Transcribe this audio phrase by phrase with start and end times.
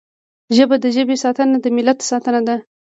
[0.55, 2.55] ژبه د ژبې ساتنه د ملت ساتنه ده